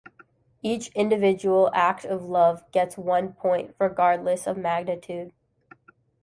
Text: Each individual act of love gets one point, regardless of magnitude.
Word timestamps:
Each 0.63 0.87
individual 0.95 1.69
act 1.75 2.05
of 2.05 2.25
love 2.25 2.63
gets 2.71 2.97
one 2.97 3.33
point, 3.33 3.75
regardless 3.77 4.47
of 4.47 4.57
magnitude. 4.57 5.31